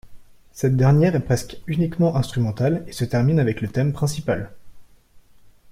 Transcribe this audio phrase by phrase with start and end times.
[0.51, 4.49] Cette dernière est presque uniquement instrumentale et se termine avec le thème principal.